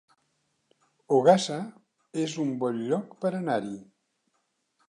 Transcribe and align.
Ogassa 1.17 1.59
es 2.23 2.35
un 2.47 2.57
bon 2.65 2.83
lloc 2.89 3.17
per 3.27 3.33
anar-hi 3.41 3.79